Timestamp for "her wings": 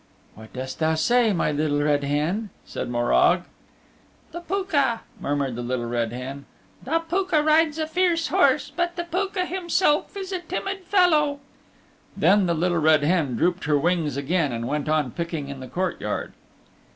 13.65-14.17